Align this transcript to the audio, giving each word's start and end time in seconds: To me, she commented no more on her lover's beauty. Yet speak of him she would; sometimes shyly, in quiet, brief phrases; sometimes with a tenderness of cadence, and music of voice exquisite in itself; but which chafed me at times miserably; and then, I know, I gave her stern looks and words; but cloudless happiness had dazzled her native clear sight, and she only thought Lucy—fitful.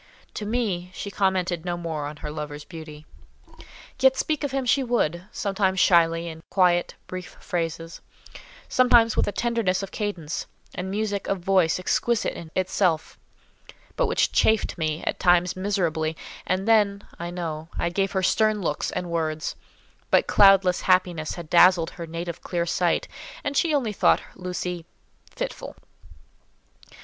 To 0.33 0.47
me, 0.47 0.89
she 0.95 1.11
commented 1.11 1.63
no 1.63 1.77
more 1.77 2.07
on 2.07 2.15
her 2.25 2.31
lover's 2.31 2.63
beauty. 2.63 3.05
Yet 3.99 4.17
speak 4.17 4.43
of 4.43 4.49
him 4.49 4.65
she 4.65 4.81
would; 4.83 5.25
sometimes 5.31 5.79
shyly, 5.79 6.27
in 6.27 6.41
quiet, 6.49 6.95
brief 7.05 7.37
phrases; 7.39 8.01
sometimes 8.67 9.15
with 9.15 9.27
a 9.27 9.31
tenderness 9.31 9.83
of 9.83 9.91
cadence, 9.91 10.47
and 10.73 10.89
music 10.89 11.27
of 11.27 11.41
voice 11.41 11.77
exquisite 11.77 12.33
in 12.33 12.49
itself; 12.55 13.19
but 13.95 14.07
which 14.07 14.31
chafed 14.31 14.75
me 14.75 15.03
at 15.05 15.19
times 15.19 15.55
miserably; 15.55 16.17
and 16.47 16.67
then, 16.67 17.03
I 17.19 17.29
know, 17.29 17.69
I 17.77 17.89
gave 17.89 18.13
her 18.13 18.23
stern 18.23 18.59
looks 18.59 18.89
and 18.89 19.07
words; 19.11 19.55
but 20.09 20.25
cloudless 20.25 20.81
happiness 20.81 21.35
had 21.35 21.47
dazzled 21.47 21.91
her 21.91 22.07
native 22.07 22.41
clear 22.41 22.65
sight, 22.65 23.07
and 23.43 23.55
she 23.55 23.71
only 23.71 23.93
thought 23.93 24.23
Lucy—fitful. 24.33 25.75